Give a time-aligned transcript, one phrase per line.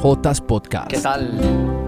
[0.00, 0.90] 3J Podcast.
[0.90, 1.30] ¿Qué tal?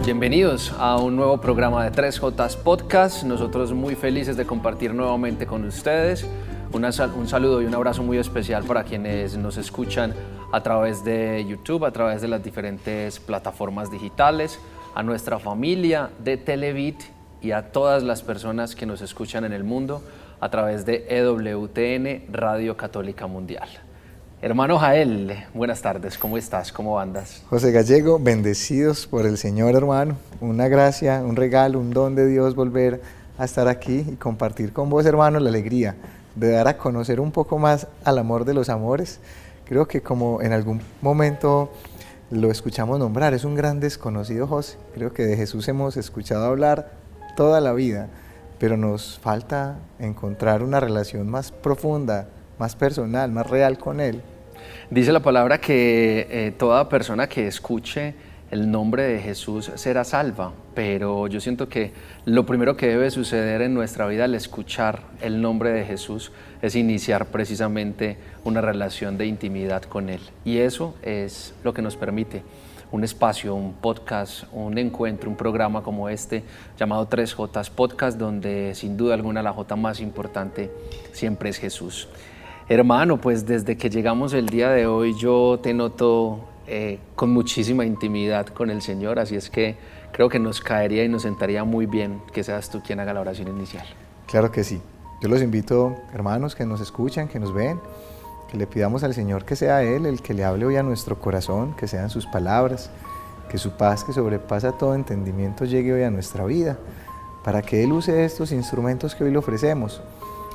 [0.05, 3.23] Bienvenidos a un nuevo programa de 3J Podcast.
[3.23, 6.27] Nosotros muy felices de compartir nuevamente con ustedes.
[6.75, 10.13] un saludo y un abrazo muy especial para quienes nos escuchan
[10.53, 14.61] a través de YouTube, a través de las diferentes plataformas digitales,
[14.95, 17.01] a nuestra familia de Televit
[17.41, 20.03] y a todas las personas que nos escuchan en el mundo
[20.39, 23.71] a través de EWTN Radio Católica Mundial.
[24.45, 26.73] Hermano Jael, buenas tardes, ¿cómo estás?
[26.73, 27.45] ¿Cómo andas?
[27.49, 30.17] José Gallego, bendecidos por el Señor, hermano.
[30.41, 33.01] Una gracia, un regalo, un don de Dios volver
[33.39, 35.95] a estar aquí y compartir con vos, hermano, la alegría
[36.35, 39.21] de dar a conocer un poco más al amor de los amores.
[39.65, 41.71] Creo que como en algún momento
[42.33, 44.77] lo escuchamos nombrar, es un gran desconocido José.
[44.93, 46.91] Creo que de Jesús hemos escuchado hablar
[47.37, 48.09] toda la vida,
[48.59, 52.27] pero nos falta encontrar una relación más profunda,
[52.59, 54.21] más personal, más real con Él.
[54.91, 58.15] Dice la palabra que eh, toda persona que escuche
[58.53, 61.93] el nombre de Jesús será salva, pero yo siento que
[62.27, 66.77] lo primero que debe suceder en nuestra vida al escuchar el nombre de Jesús es
[66.77, 70.21] iniciar precisamente una relación de intimidad con Él.
[70.45, 72.43] Y eso es lo que nos permite
[72.93, 76.45] un espacio, un podcast, un encuentro, un programa como este
[76.79, 80.71] llamado 3J Podcast, donde sin duda alguna la J más importante
[81.13, 82.07] siempre es Jesús.
[82.69, 87.85] Hermano, pues desde que llegamos el día de hoy yo te noto eh, con muchísima
[87.85, 89.77] intimidad con el Señor, así es que
[90.13, 93.21] creo que nos caería y nos sentaría muy bien que seas tú quien haga la
[93.21, 93.85] oración inicial.
[94.27, 94.81] Claro que sí.
[95.21, 97.81] Yo los invito, hermanos, que nos escuchan, que nos ven,
[98.49, 101.19] que le pidamos al Señor que sea Él el que le hable hoy a nuestro
[101.19, 102.91] corazón, que sean sus palabras,
[103.49, 106.79] que su paz que sobrepasa todo entendimiento llegue hoy a nuestra vida,
[107.43, 110.01] para que Él use estos instrumentos que hoy le ofrecemos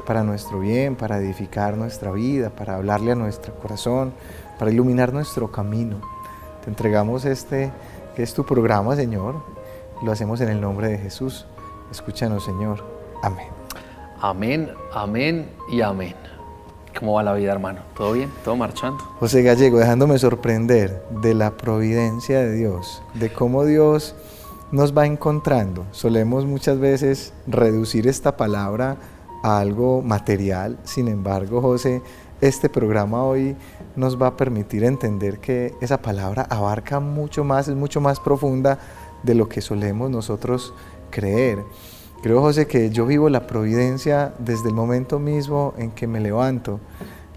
[0.08, 4.14] para nuestro bien, para edificar nuestra vida, para hablarle a nuestro corazón,
[4.58, 5.98] para iluminar nuestro camino.
[6.64, 7.72] Te entregamos este,
[8.16, 9.36] que es tu programa, Señor.
[10.02, 11.46] Lo hacemos en el nombre de Jesús.
[11.92, 12.86] Escúchanos, Señor.
[13.22, 13.48] Amén.
[14.22, 16.16] Amén, amén y amén.
[16.98, 17.82] ¿Cómo va la vida, hermano?
[17.96, 18.32] ¿Todo bien?
[18.46, 19.04] ¿Todo marchando?
[19.20, 24.16] José Gallego, dejándome sorprender de la providencia de Dios, de cómo Dios
[24.72, 25.86] nos va encontrando.
[25.92, 28.98] Solemos muchas veces reducir esta palabra
[29.44, 32.02] a algo material, sin embargo, José,
[32.42, 33.56] este programa hoy
[33.96, 38.78] nos va a permitir entender que esa palabra abarca mucho más, es mucho más profunda
[39.24, 40.74] de lo que solemos nosotros
[41.10, 41.60] creer.
[42.22, 46.80] Creo, José, que yo vivo la providencia desde el momento mismo en que me levanto.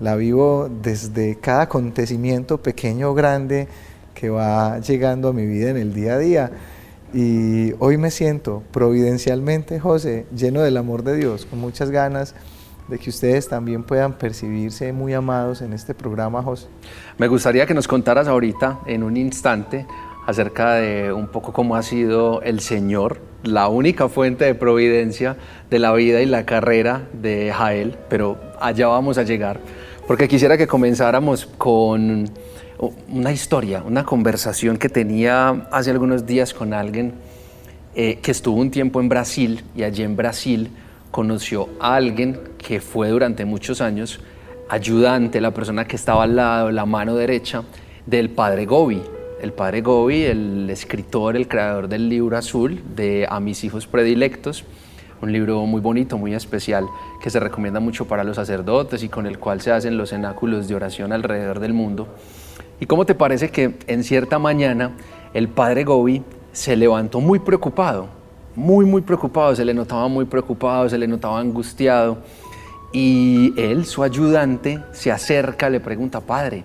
[0.00, 3.68] La vivo desde cada acontecimiento pequeño o grande
[4.14, 6.50] que va llegando a mi vida en el día a día.
[7.12, 12.36] Y hoy me siento providencialmente, José, lleno del amor de Dios, con muchas ganas
[12.86, 16.68] de que ustedes también puedan percibirse muy amados en este programa, José.
[17.18, 19.86] Me gustaría que nos contaras ahorita, en un instante,
[20.26, 25.36] acerca de un poco cómo ha sido el Señor, la única fuente de providencia
[25.68, 29.60] de la vida y la carrera de Jael, pero allá vamos a llegar,
[30.06, 32.30] porque quisiera que comenzáramos con
[32.80, 37.12] una historia, una conversación que tenía hace algunos días con alguien
[37.94, 40.70] eh, que estuvo un tiempo en Brasil y allí en Brasil
[41.10, 44.20] conoció a alguien que fue durante muchos años
[44.68, 47.64] ayudante, la persona que estaba al lado, la mano derecha
[48.06, 49.02] del padre Gobi.
[49.42, 54.64] El padre Gobi, el escritor, el creador del libro azul de A mis hijos predilectos,
[55.20, 56.86] un libro muy bonito, muy especial,
[57.22, 60.68] que se recomienda mucho para los sacerdotes y con el cual se hacen los cenáculos
[60.68, 62.08] de oración alrededor del mundo.
[62.80, 64.92] ¿Y cómo te parece que en cierta mañana
[65.34, 68.08] el padre Gobi se levantó muy preocupado,
[68.56, 72.18] muy, muy preocupado, se le notaba muy preocupado, se le notaba angustiado.
[72.90, 76.64] Y él, su ayudante, se acerca, le pregunta, padre,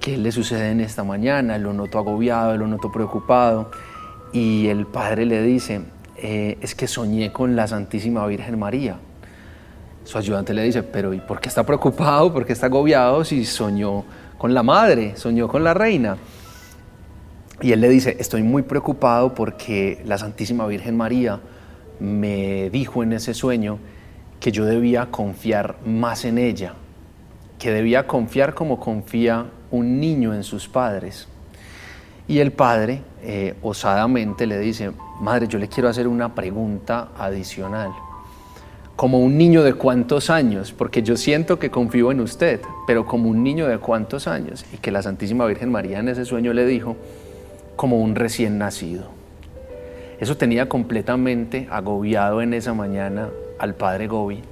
[0.00, 1.58] ¿qué le sucede en esta mañana?
[1.58, 3.70] Lo noto agobiado, lo noto preocupado.
[4.32, 5.82] Y el padre le dice,
[6.16, 8.96] eh, es que soñé con la Santísima Virgen María.
[10.04, 12.32] Su ayudante le dice, pero ¿y por qué está preocupado?
[12.32, 14.04] ¿Por qué está agobiado si soñó
[14.38, 15.16] con la madre?
[15.16, 16.16] Soñó con la reina.
[17.60, 21.40] Y él le dice, estoy muy preocupado porque la Santísima Virgen María
[21.98, 23.78] me dijo en ese sueño
[24.38, 26.74] que yo debía confiar más en ella,
[27.58, 31.26] que debía confiar como confía un niño en sus padres.
[32.28, 37.90] Y el padre eh, osadamente le dice, madre, yo le quiero hacer una pregunta adicional.
[38.98, 43.30] Como un niño de cuántos años, porque yo siento que confío en usted, pero como
[43.30, 44.66] un niño de cuántos años.
[44.72, 46.96] Y que la Santísima Virgen María en ese sueño le dijo,
[47.76, 49.04] como un recién nacido.
[50.18, 53.28] Eso tenía completamente agobiado en esa mañana
[53.60, 54.42] al padre Gobi,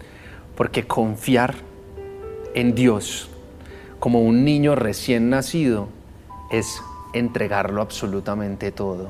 [0.55, 1.57] porque confiar
[2.55, 3.29] en Dios
[3.99, 5.89] como un niño recién nacido
[6.53, 6.81] es
[7.15, 9.09] entregarlo absolutamente todo.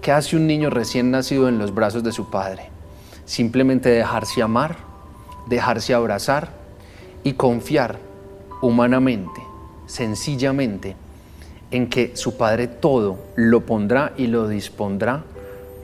[0.00, 2.69] ¿Qué hace un niño recién nacido en los brazos de su padre?
[3.30, 4.78] Simplemente dejarse amar,
[5.46, 6.48] dejarse abrazar
[7.22, 7.96] y confiar
[8.60, 9.40] humanamente,
[9.86, 10.96] sencillamente,
[11.70, 15.22] en que su padre todo lo pondrá y lo dispondrá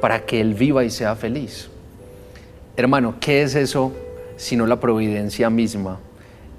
[0.01, 1.71] para que él viva y sea feliz.
[2.77, 3.93] Hermano, ¿qué es eso
[4.37, 6.01] sino la providencia misma,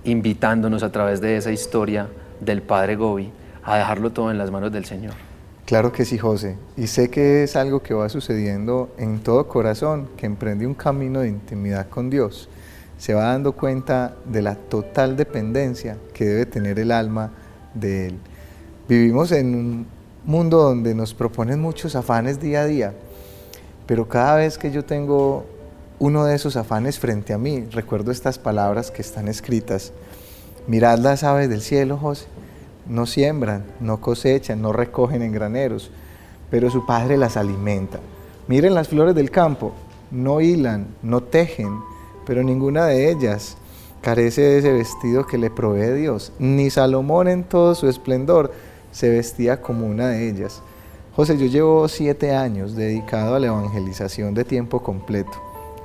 [0.06, 2.07] invitándonos a través de esa historia
[2.40, 3.30] del Padre Gobi
[3.62, 5.26] a dejarlo todo en las manos del Señor?
[5.68, 6.56] Claro que sí, José.
[6.78, 11.19] Y sé que es algo que va sucediendo en todo corazón que emprende un camino
[11.19, 12.48] de intimidad con Dios.
[12.98, 17.34] Se va dando cuenta de la total dependencia que debe tener el alma
[17.74, 18.19] de Él.
[18.88, 19.88] Vivimos en un
[20.24, 22.94] mundo donde nos proponen muchos afanes día a día,
[23.86, 25.46] pero cada vez que yo tengo
[26.00, 29.92] uno de esos afanes frente a mí, recuerdo estas palabras que están escritas.
[30.66, 32.28] Mirad las aves del cielo, José.
[32.89, 35.92] No siembran, no cosechan, no recogen en graneros,
[36.50, 38.00] pero su Padre las alimenta.
[38.48, 39.74] Miren las flores del campo,
[40.12, 41.80] no hilan, no tejen,
[42.25, 43.57] pero ninguna de ellas
[44.01, 46.31] carece de ese vestido que le provee Dios.
[46.39, 48.54] Ni Salomón en todo su esplendor
[48.92, 50.62] se vestía como una de ellas.
[51.16, 55.31] José, yo llevo siete años dedicado a la evangelización de tiempo completo.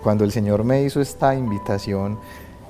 [0.02, 2.18] Cuando el Señor me hizo esta invitación,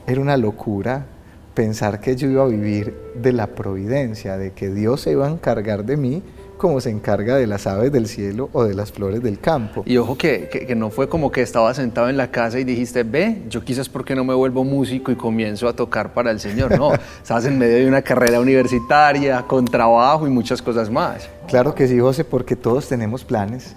[0.07, 1.07] era una locura
[1.55, 5.31] pensar que yo iba a vivir de la providencia, de que Dios se iba a
[5.31, 6.23] encargar de mí
[6.63, 9.83] como se encarga de las aves del cielo o de las flores del campo.
[9.85, 13.03] Y ojo que, que, no fue como que estaba sentado en la casa y dijiste,
[13.03, 16.79] ve, yo quizás porque no me vuelvo músico y comienzo a tocar para el Señor.
[16.79, 21.29] No, estabas en medio de una carrera universitaria, con trabajo y muchas cosas más.
[21.49, 23.75] Claro que sí, José, porque todos tenemos planes,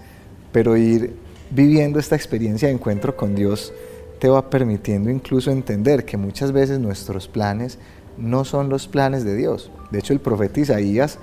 [0.52, 1.16] pero ir
[1.50, 3.74] viviendo esta experiencia de encuentro con Dios
[4.20, 7.78] te va permitiendo incluso entender que muchas veces nuestros planes
[8.18, 9.72] no son los planes de Dios.
[9.92, 11.20] De hecho, el profeta Isaías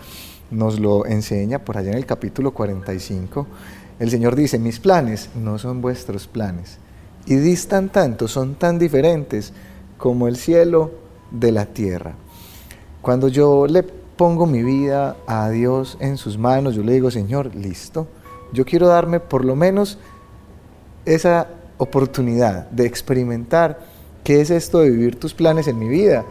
[0.51, 3.47] nos lo enseña por allá en el capítulo 45.
[3.99, 6.79] El Señor dice, mis planes no son vuestros planes.
[7.27, 9.53] Y distan tanto, son tan diferentes
[9.97, 10.91] como el cielo
[11.31, 12.15] de la tierra.
[13.01, 17.55] Cuando yo le pongo mi vida a Dios en sus manos, yo le digo, Señor,
[17.55, 18.07] listo,
[18.53, 19.99] yo quiero darme por lo menos
[21.05, 21.49] esa
[21.79, 23.79] oportunidad de experimentar
[24.25, 26.25] qué es esto de vivir tus planes en mi vida.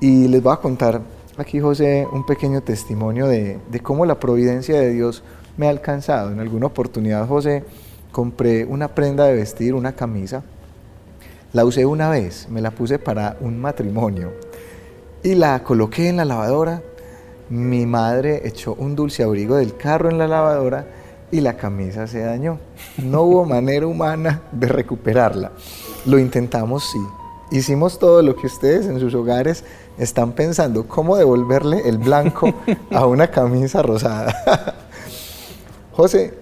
[0.00, 1.00] Y les voy a contar
[1.36, 5.22] aquí, José, un pequeño testimonio de, cómo la providencia de Dios
[5.56, 6.32] me ha alcanzado.
[6.32, 7.64] En alguna oportunidad, José,
[8.12, 10.42] compré una prenda de vestir, una camisa.
[11.52, 14.32] La usé una vez, me la puse para un matrimonio
[15.22, 16.82] y la coloqué en la lavadora.
[17.48, 20.86] Mi madre echó un dulce abrigo del carro en la lavadora
[21.30, 22.58] y la camisa se dañó.
[22.98, 25.52] No hubo manera humana de recuperarla.
[26.06, 26.98] Lo intentamos, sí.
[27.50, 29.64] Hicimos todo lo que ustedes en sus hogares
[29.98, 32.52] están pensando, cómo devolverle el blanco
[32.90, 34.34] a una camisa rosada.
[35.92, 36.34] José,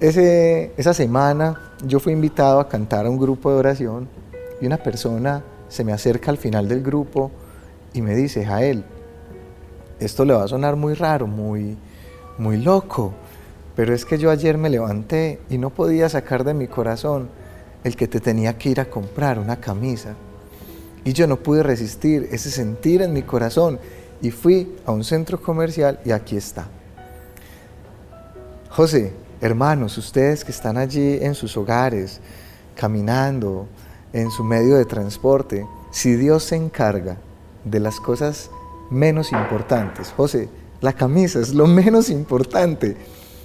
[0.00, 4.08] ese, esa semana yo fui invitado a cantar a un grupo de oración
[4.60, 7.30] y una persona se me acerca al final del grupo
[7.94, 8.84] y me dice, Jael,
[10.00, 11.78] esto le va a sonar muy raro, muy,
[12.36, 13.14] muy loco,
[13.74, 17.28] pero es que yo ayer me levanté y no podía sacar de mi corazón
[17.84, 20.14] el que te tenía que ir a comprar una camisa.
[21.04, 23.80] Y yo no pude resistir ese sentir en mi corazón
[24.20, 26.68] y fui a un centro comercial y aquí está.
[28.70, 32.20] José, hermanos, ustedes que están allí en sus hogares,
[32.76, 33.66] caminando,
[34.12, 37.16] en su medio de transporte, si Dios se encarga
[37.64, 38.50] de las cosas
[38.90, 40.48] menos importantes, José,
[40.80, 42.96] la camisa es lo menos importante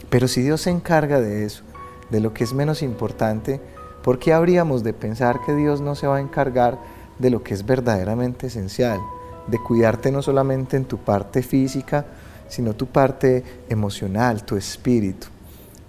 [0.09, 1.63] pero si Dios se encarga de eso,
[2.09, 3.59] de lo que es menos importante,
[4.03, 6.79] ¿por qué habríamos de pensar que Dios no se va a encargar
[7.19, 8.99] de lo que es verdaderamente esencial?
[9.47, 12.05] De cuidarte no solamente en tu parte física,
[12.47, 15.27] sino tu parte emocional, tu espíritu.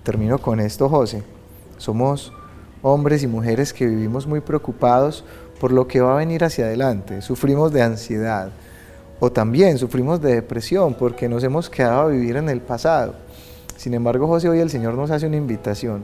[0.03, 1.23] Termino con esto, José.
[1.77, 2.33] Somos
[2.83, 5.25] hombres y mujeres que vivimos muy preocupados
[5.61, 7.23] por lo que va a venir hacia adelante.
[7.23, 8.51] Sufrimos de ansiedad
[9.21, 13.15] o también sufrimos de depresión porque nos hemos quedado a vivir en el pasado.
[13.79, 16.03] Sin embargo, José, hoy el Señor nos hace una invitación.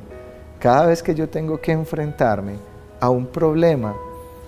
[0.60, 2.54] Cada vez que yo tengo que enfrentarme
[3.00, 3.96] a un problema,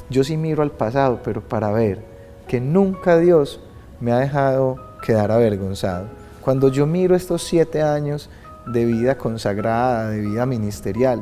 [0.08, 1.98] yo sí miro al pasado, pero para ver
[2.46, 3.60] que nunca Dios
[3.98, 6.06] me ha dejado quedar avergonzado.
[6.40, 8.30] Cuando yo miro estos siete años
[8.64, 11.20] de vida consagrada, de vida ministerial,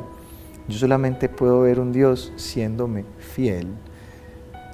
[0.67, 3.69] yo solamente puedo ver un Dios siéndome fiel.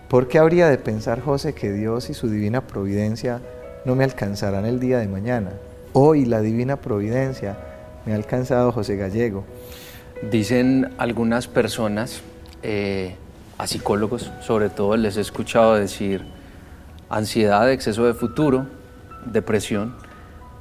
[0.10, 3.40] ¿Por qué habría de pensar José que Dios y su divina providencia
[3.86, 5.52] no me alcanzarán el día de mañana?
[5.94, 7.58] Hoy la divina providencia
[8.06, 9.44] me ha alcanzado José Gallego.
[10.32, 12.22] Dicen algunas personas,
[12.64, 13.16] eh,
[13.58, 16.24] a psicólogos sobre todo, les he escuchado decir
[17.10, 18.68] ansiedad, exceso de futuro,
[19.26, 19.94] depresión,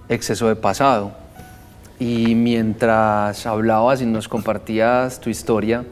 [0.09, 1.13] exceso de pasado.
[2.01, 5.85] Y mientras hablabas y nos compartías tu historia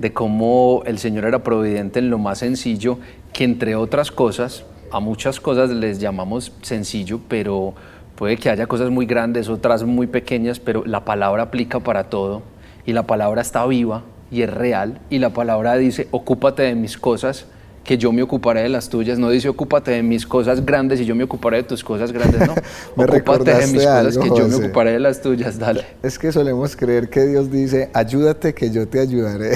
[0.00, 2.98] de cómo el Señor era providente en lo más sencillo,
[3.32, 7.74] que entre otras cosas, a muchas cosas les llamamos sencillo, pero
[8.20, 12.42] puede que haya cosas muy grandes, otras muy pequeñas, pero la palabra aplica para todo
[12.84, 16.98] y la palabra está viva y es real y la palabra dice, ocúpate de mis
[16.98, 17.46] cosas
[17.82, 21.06] que yo me ocuparé de las tuyas, no dice ocúpate de mis cosas grandes y
[21.06, 22.54] yo me ocuparé de tus cosas grandes, no.
[22.94, 25.86] me ocúpate de mis cosas que yo me ocuparé de las tuyas, dale.
[26.02, 29.52] Es que solemos creer que Dios dice, ayúdate que yo te ayudaré.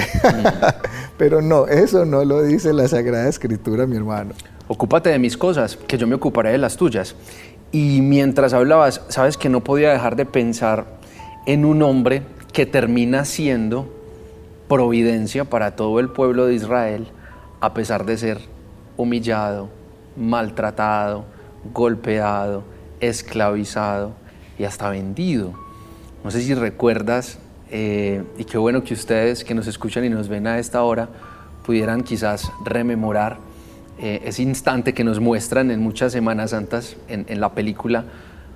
[1.19, 4.31] Pero no, eso no lo dice la Sagrada Escritura, mi hermano.
[4.67, 7.15] Ocúpate de mis cosas, que yo me ocuparé de las tuyas.
[7.71, 10.85] Y mientras hablabas, sabes que no podía dejar de pensar
[11.45, 13.93] en un hombre que termina siendo
[14.67, 17.07] providencia para todo el pueblo de Israel
[17.61, 18.39] a pesar de ser
[18.97, 19.69] humillado,
[20.15, 21.25] maltratado,
[21.73, 22.63] golpeado,
[22.99, 24.13] esclavizado
[24.57, 25.53] y hasta vendido.
[26.23, 27.39] No sé si recuerdas,
[27.71, 31.09] eh, y qué bueno que ustedes que nos escuchan y nos ven a esta hora
[31.65, 33.37] pudieran quizás rememorar
[33.99, 38.05] eh, ese instante que nos muestran en muchas Semanas Santas en, en la película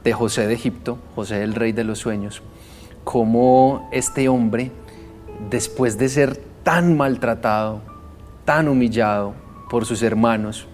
[0.03, 2.41] de José de Egipto, José el Rey de los Sueños,
[3.03, 4.72] cómo este hombre,
[5.50, 7.81] después de ser tan maltratado,
[8.46, 9.34] tan humillado
[9.69, 10.67] por sus hermanos,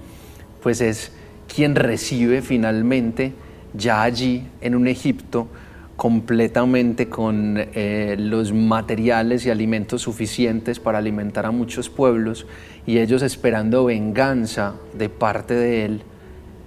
[0.64, 1.12] pues es
[1.54, 3.34] quien recibe finalmente
[3.74, 5.48] ya allí en un Egipto
[5.96, 12.46] completamente con eh, los materiales y alimentos suficientes para alimentar a muchos pueblos
[12.86, 16.02] y ellos esperando venganza de parte de él,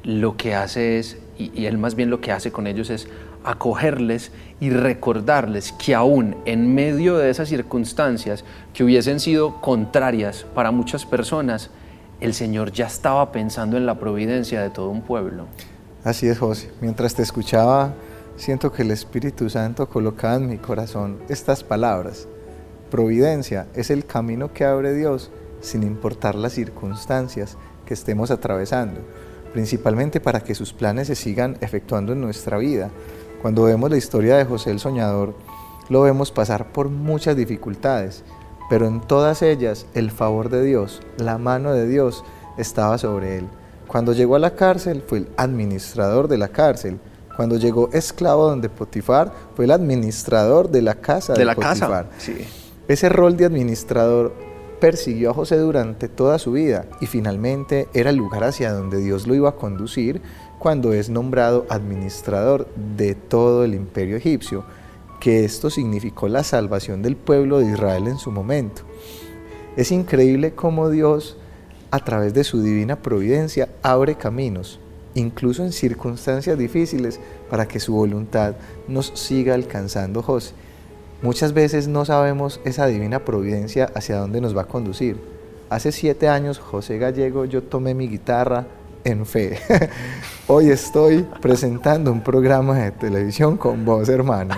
[0.02, 3.08] lo que hace es, y, y él más bien lo que hace con ellos es
[3.44, 10.70] acogerles y recordarles que aún en medio de esas circunstancias que hubiesen sido contrarias para
[10.70, 11.70] muchas personas,
[12.20, 15.46] el Señor ya estaba pensando en la providencia de todo un pueblo.
[16.04, 16.70] Así es, José.
[16.80, 17.94] Mientras te escuchaba,
[18.38, 22.26] siento que el Espíritu Santo colocaba en mi corazón estas palabras.
[22.90, 25.30] Providencia es el camino que abre Dios
[25.60, 29.00] sin importar las circunstancias que estemos atravesando,
[29.52, 32.90] principalmente para que sus planes se sigan efectuando en nuestra vida
[33.40, 35.32] cuando vemos la historia de José el Soñador,
[35.88, 38.24] lo vemos pasar por muchas dificultades,
[38.68, 42.24] pero en todas ellas el favor de Dios, la mano de Dios
[42.56, 43.48] estaba sobre él.
[43.86, 46.98] Cuando llegó a la cárcel fue el administrador de la cárcel.
[47.38, 52.08] Cuando llegó esclavo donde Potifar fue el administrador de la casa de, de la Potifar.
[52.08, 52.18] Casa.
[52.18, 52.36] Sí.
[52.88, 54.34] Ese rol de administrador
[54.80, 59.28] persiguió a José durante toda su vida y finalmente era el lugar hacia donde Dios
[59.28, 60.20] lo iba a conducir
[60.58, 62.66] cuando es nombrado administrador
[62.96, 64.64] de todo el imperio egipcio,
[65.20, 68.82] que esto significó la salvación del pueblo de Israel en su momento.
[69.76, 71.36] Es increíble cómo Dios,
[71.92, 74.80] a través de su divina providencia, abre caminos,
[75.18, 77.20] incluso en circunstancias difíciles,
[77.50, 78.54] para que su voluntad
[78.86, 80.52] nos siga alcanzando, José.
[81.22, 85.16] Muchas veces no sabemos esa divina providencia hacia dónde nos va a conducir.
[85.68, 88.66] Hace siete años, José Gallego, yo tomé mi guitarra,
[89.04, 89.58] en fe.
[90.46, 94.54] Hoy estoy presentando un programa de televisión con vos, hermano.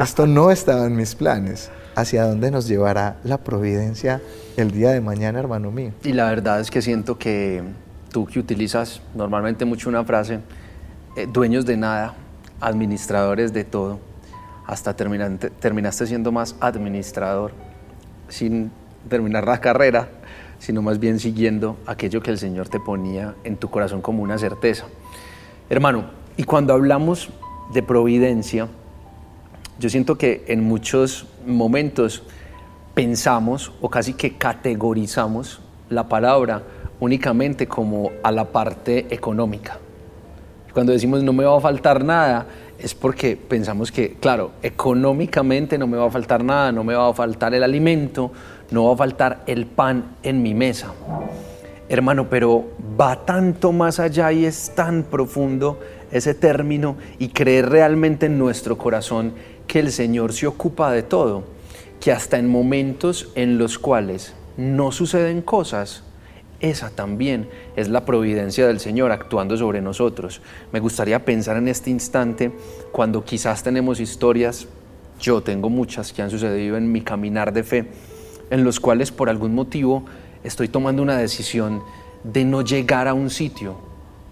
[0.00, 1.70] Esto no estaba en mis planes.
[1.94, 4.22] ¿Hacia dónde nos llevará la providencia
[4.56, 5.92] el día de mañana, hermano mío?
[6.02, 7.62] Y la verdad es que siento que
[8.12, 10.40] tú que utilizas normalmente mucho una frase,
[11.16, 12.14] eh, dueños de nada,
[12.60, 13.98] administradores de todo,
[14.66, 17.52] hasta terminaste, siendo más administrador
[18.28, 18.70] sin
[19.08, 20.08] terminar la carrera
[20.62, 24.38] sino más bien siguiendo aquello que el Señor te ponía en tu corazón como una
[24.38, 24.84] certeza.
[25.68, 26.04] Hermano,
[26.36, 27.30] y cuando hablamos
[27.74, 28.68] de providencia,
[29.80, 32.22] yo siento que en muchos momentos
[32.94, 36.62] pensamos o casi que categorizamos la palabra
[37.02, 39.76] únicamente como a la parte económica.
[40.72, 42.46] Cuando decimos no me va a faltar nada,
[42.78, 47.08] es porque pensamos que, claro, económicamente no me va a faltar nada, no me va
[47.08, 48.30] a faltar el alimento,
[48.70, 50.92] no va a faltar el pan en mi mesa.
[51.88, 52.68] Hermano, pero
[52.98, 55.80] va tanto más allá y es tan profundo
[56.12, 59.32] ese término y creer realmente en nuestro corazón
[59.66, 61.42] que el Señor se ocupa de todo,
[62.00, 66.04] que hasta en momentos en los cuales no suceden cosas,
[66.62, 70.40] esa también es la providencia del Señor actuando sobre nosotros.
[70.72, 72.52] Me gustaría pensar en este instante
[72.92, 74.66] cuando quizás tenemos historias,
[75.20, 77.86] yo tengo muchas que han sucedido en mi caminar de fe,
[78.50, 80.04] en los cuales por algún motivo
[80.44, 81.82] estoy tomando una decisión
[82.24, 83.76] de no llegar a un sitio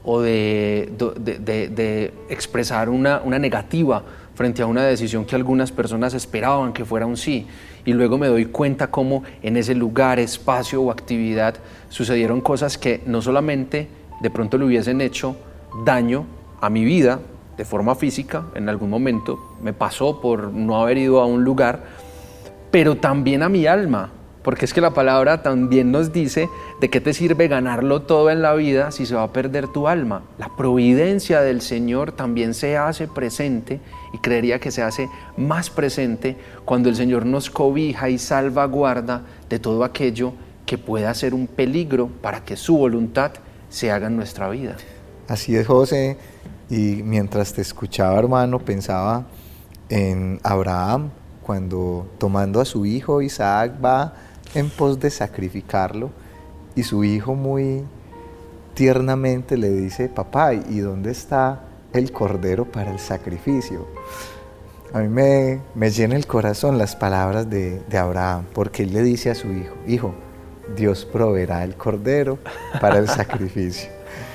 [0.04, 4.04] o de, de, expresar una, una negativa
[4.40, 7.46] frente a una decisión que algunas personas esperaban que fuera un sí.
[7.84, 11.56] Y luego me doy cuenta cómo en ese lugar, espacio o actividad
[11.90, 13.88] sucedieron cosas que no solamente
[14.22, 15.36] de pronto le hubiesen hecho
[15.84, 16.24] daño
[16.62, 17.20] a mi vida,
[17.58, 21.84] de forma física en algún momento, me pasó por no haber ido a un lugar,
[22.70, 24.10] pero también a mi alma,
[24.42, 26.48] porque es que la palabra también nos dice
[26.80, 29.86] de qué te sirve ganarlo todo en la vida si se va a perder tu
[29.86, 30.22] alma.
[30.38, 33.80] La providencia del Señor también se hace presente
[34.12, 39.58] y creería que se hace más presente cuando el Señor nos cobija y salvaguarda de
[39.58, 40.32] todo aquello
[40.64, 43.32] que pueda ser un peligro para que su voluntad
[43.68, 44.76] se haga en nuestra vida.
[45.28, 46.16] Así es, José.
[46.70, 49.24] Y mientras te escuchaba, hermano, pensaba
[49.88, 51.10] en Abraham,
[51.42, 54.14] cuando tomando a su hijo Isaac va
[54.54, 56.10] en pos de sacrificarlo
[56.74, 57.84] y su hijo muy
[58.74, 63.86] tiernamente le dice, papá, ¿y dónde está el cordero para el sacrificio?
[64.92, 69.02] A mí me, me llena el corazón las palabras de, de Abraham, porque él le
[69.02, 70.14] dice a su hijo, hijo,
[70.76, 72.38] Dios proveerá el cordero
[72.80, 73.90] para el sacrificio.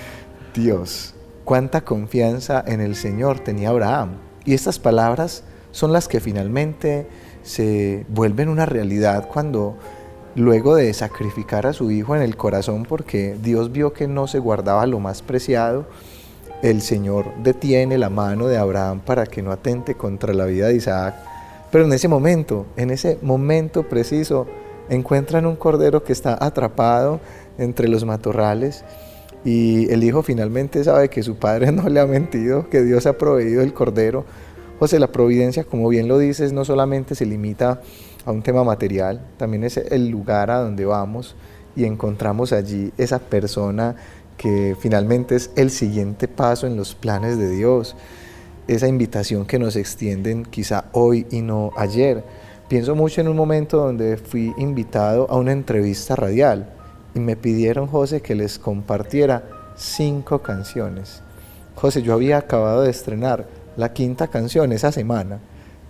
[0.54, 4.18] Dios, cuánta confianza en el Señor tenía Abraham.
[4.46, 7.08] Y estas palabras son las que finalmente
[7.44, 9.78] se vuelven una realidad cuando
[10.36, 14.40] luego de sacrificar a su hijo en el corazón porque Dios vio que no se
[14.40, 15.86] guardaba lo más preciado,
[16.62, 20.76] el Señor detiene la mano de Abraham para que no atente contra la vida de
[20.76, 21.16] Isaac.
[21.72, 24.48] Pero en ese momento, en ese momento preciso,
[24.90, 27.20] encuentran un cordero que está atrapado
[27.58, 28.84] entre los matorrales
[29.44, 33.18] y el hijo finalmente sabe que su padre no le ha mentido, que Dios ha
[33.18, 34.26] proveído el cordero.
[34.80, 37.82] José, la providencia, como bien lo dices, no solamente se limita a
[38.32, 41.36] un tema material, también es el lugar a donde vamos
[41.76, 43.96] y encontramos allí esa persona
[44.38, 47.96] que finalmente es el siguiente paso en los planes de Dios,
[48.68, 52.24] esa invitación que nos extienden quizá hoy y no ayer.
[52.68, 56.74] Pienso mucho en un momento donde fui invitado a una entrevista radial
[57.14, 59.44] y me pidieron, José, que les compartiera
[59.76, 61.22] cinco canciones.
[61.76, 63.46] José, yo había acabado de estrenar
[63.78, 65.40] la quinta canción esa semana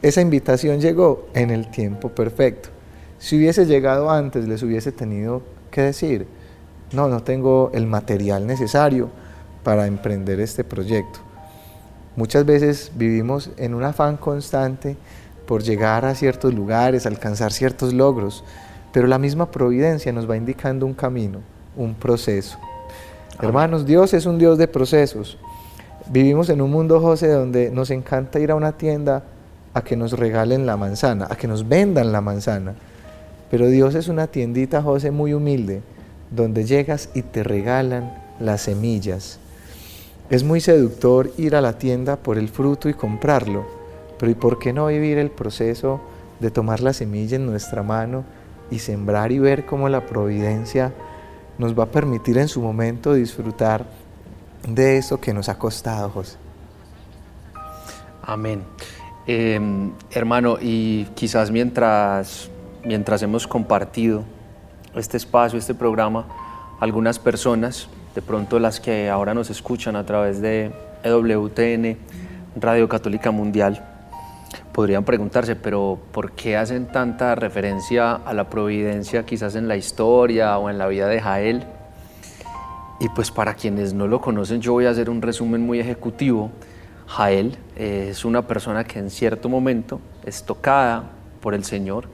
[0.07, 2.69] esa invitación llegó en el tiempo perfecto.
[3.17, 5.41] Si hubiese llegado antes, les hubiese tenido
[5.71, 6.27] que decir,
[6.91, 9.09] no, no tengo el material necesario
[9.63, 11.21] para emprender este proyecto.
[12.15, 14.95] Muchas veces vivimos en un afán constante
[15.47, 18.43] por llegar a ciertos lugares, alcanzar ciertos logros,
[18.93, 21.39] pero la misma providencia nos va indicando un camino,
[21.75, 22.59] un proceso.
[23.41, 25.39] Hermanos, Dios es un Dios de procesos.
[26.11, 29.23] Vivimos en un mundo, José, donde nos encanta ir a una tienda
[29.75, 32.73] a que nos regalen la manzana, a que nos vendan la manzana.
[33.51, 35.83] Pero Dios es una tiendita, José, muy humilde,
[36.31, 39.37] donde llegas y te regalan las semillas.
[40.29, 43.65] Es muy seductor ir a la tienda por el fruto y comprarlo,
[44.17, 45.99] pero ¿y por qué no vivir el proceso
[46.39, 48.23] de tomar la semilla en nuestra mano
[48.71, 50.93] y sembrar y ver cómo la providencia
[51.57, 53.85] nos va a permitir en su momento disfrutar
[54.67, 56.37] de eso que nos ha costado, José?
[58.23, 58.63] Amén.
[59.27, 62.51] Em, hermano, y quizás mientras,
[62.83, 64.23] mientras hemos compartido
[64.95, 66.27] este espacio, este programa,
[66.79, 70.71] algunas personas, de pronto las que ahora nos escuchan a través de
[71.03, 71.97] EWTN,
[72.55, 73.83] Radio Católica Mundial,
[74.71, 80.55] podrían preguntarse, pero ¿por qué hacen tanta referencia a la providencia quizás en la historia
[80.59, 81.63] o en la vida de Jael?
[82.99, 86.51] Y pues para quienes no lo conocen, yo voy a hacer un resumen muy ejecutivo
[87.07, 92.05] Jael es una persona que en cierto momento es tocada por el Señor.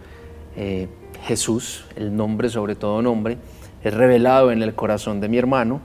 [0.55, 0.89] Eh,
[1.23, 3.37] Jesús, el nombre sobre todo nombre,
[3.83, 5.81] es revelado en el corazón de mi hermano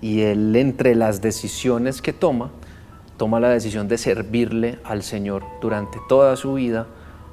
[0.00, 2.50] y él entre las decisiones que toma,
[3.16, 6.86] toma la decisión de servirle al Señor durante toda su vida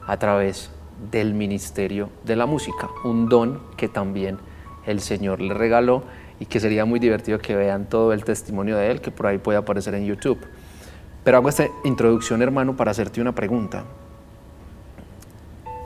[0.08, 0.72] a través
[1.12, 4.38] del ministerio de la música, un don que también
[4.86, 6.04] el Señor le regaló
[6.40, 9.38] y que sería muy divertido que vean todo el testimonio de él, que por ahí
[9.38, 10.40] puede aparecer en YouTube.
[11.24, 13.84] Pero hago esta introducción, hermano, para hacerte una pregunta.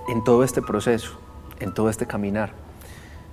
[0.07, 1.19] En todo este proceso,
[1.59, 2.53] en todo este caminar,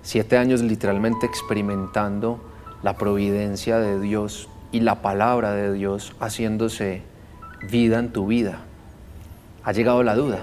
[0.03, 2.41] siete años literalmente experimentando
[2.83, 7.03] la providencia de Dios y la palabra de Dios haciéndose
[7.71, 8.61] vida en tu vida,
[9.63, 10.41] ¿ha llegado la duda?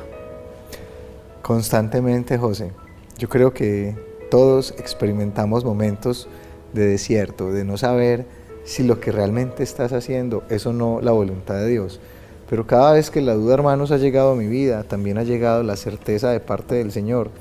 [1.42, 2.72] Constantemente, José.
[3.18, 3.98] Yo creo que
[4.32, 6.30] todos experimentamos momentos
[6.74, 8.26] de desierto, de no saber
[8.70, 12.00] si lo que realmente estás haciendo es o no la voluntad de Dios.
[12.48, 15.64] Pero cada vez que la duda, hermanos, ha llegado a mi vida, también ha llegado
[15.64, 17.32] la certeza de parte del Señor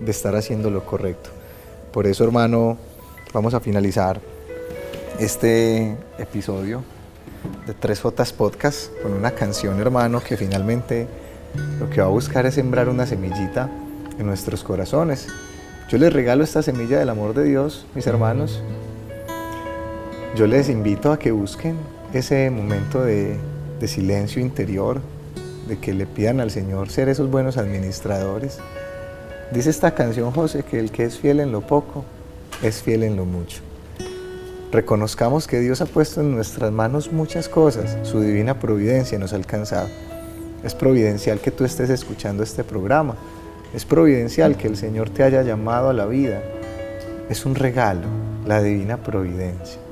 [0.00, 1.30] de estar haciendo lo correcto.
[1.92, 2.76] Por eso, hermano,
[3.32, 4.20] vamos a finalizar
[5.18, 6.82] este episodio
[7.66, 11.06] de Tres Jotas Podcast con una canción, hermano, que finalmente
[11.80, 13.70] lo que va a buscar es sembrar una semillita
[14.18, 15.26] en nuestros corazones.
[15.88, 18.62] Yo les regalo esta semilla del amor de Dios, mis hermanos,
[20.36, 21.78] yo les invito a que busquen
[22.12, 23.38] ese momento de
[23.86, 25.00] silencio interior,
[25.66, 28.58] de que le pidan al Señor ser esos buenos administradores.
[29.50, 32.04] Dice esta canción, José, que el que es fiel en lo poco,
[32.62, 33.62] es fiel en lo mucho.
[34.72, 39.36] Reconozcamos que Dios ha puesto en nuestras manos muchas cosas, su divina providencia nos ha
[39.36, 39.88] alcanzado.
[40.62, 43.14] Es providencial que tú estés escuchando este programa,
[43.74, 46.42] es providencial que el Señor te haya llamado a la vida,
[47.30, 48.06] es un regalo,
[48.46, 49.85] la divina providencia.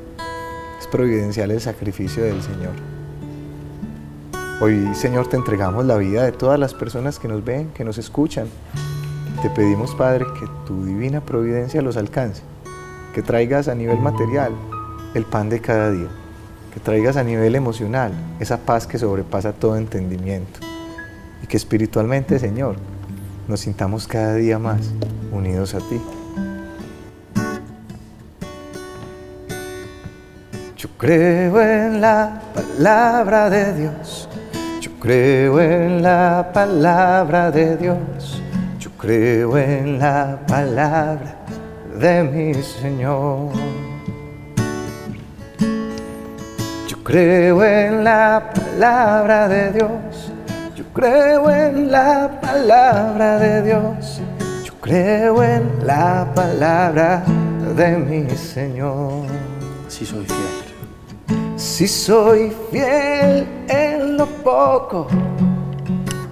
[0.87, 2.73] Providencial el sacrificio del Señor.
[4.61, 7.99] Hoy, Señor, te entregamos la vida de todas las personas que nos ven, que nos
[7.99, 8.47] escuchan.
[9.42, 12.42] Te pedimos, Padre, que tu divina providencia los alcance
[13.14, 14.53] que traigas a nivel material
[15.14, 16.09] el pan de cada día,
[16.73, 20.59] que traigas a nivel emocional esa paz que sobrepasa todo entendimiento
[21.40, 22.75] y que espiritualmente, Señor,
[23.47, 24.90] nos sintamos cada día más
[25.31, 26.01] unidos a ti.
[31.05, 34.27] Creo en la palabra de Dios,
[34.81, 38.40] yo creo en la palabra de Dios,
[38.81, 41.37] yo creo en la palabra
[42.01, 43.53] de mi Señor.
[46.88, 50.33] Yo creo en la palabra de Dios.
[50.75, 54.23] Yo creo en la palabra de Dios.
[54.64, 57.23] Yo creo en la palabra
[57.77, 59.27] de mi Señor.
[59.87, 60.54] Si soy fiel.
[61.64, 65.07] Si soy fiel en lo poco,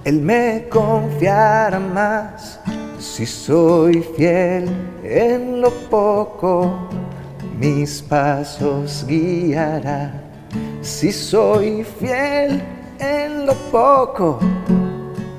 [0.05, 2.59] Él me confiará más
[2.99, 4.69] si soy fiel
[5.03, 6.87] en lo poco,
[7.57, 10.13] mis pasos guiará.
[10.81, 12.61] Si soy fiel
[12.99, 14.37] en lo poco,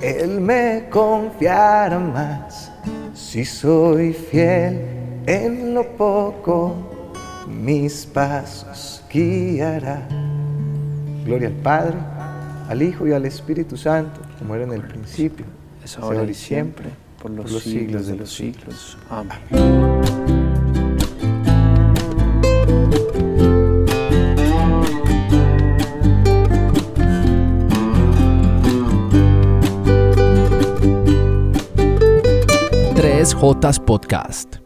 [0.02, 2.72] Él me confiará más.
[3.14, 4.80] Si soy fiel
[5.24, 6.74] en lo poco,
[7.46, 10.08] mis pasos guiará.
[11.24, 11.96] Gloria al Padre,
[12.68, 15.46] al Hijo y al Espíritu Santo, como era en el principio,
[15.82, 16.90] es ahora y siempre
[17.22, 18.98] por los, por los siglos, siglos de los siglos.
[19.08, 19.38] Amén.
[32.94, 34.63] Tres Jotas Podcast.